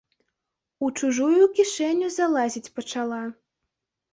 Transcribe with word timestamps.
У 0.87 0.87
чужую 1.01 1.43
кішэню 1.59 2.07
залазіць 2.17 2.73
пачала. 2.79 3.21